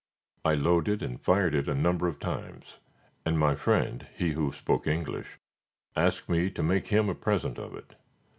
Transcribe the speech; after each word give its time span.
I 0.43 0.55
loaded 0.55 1.03
and 1.03 1.21
fired 1.21 1.53
it 1.53 1.67
a 1.69 1.75
number 1.75 2.07
of 2.07 2.19
times, 2.19 2.79
and 3.23 3.37
my 3.37 3.53
friend 3.53 4.07
he 4.17 4.31
who 4.31 4.51
spoke 4.51 4.87
English 4.87 5.37
asked 5.95 6.27
me 6.27 6.49
to 6.49 6.63
make 6.63 6.87
him 6.87 7.07
a 7.07 7.13
present 7.13 7.59
of 7.59 7.75
it. 7.75 7.93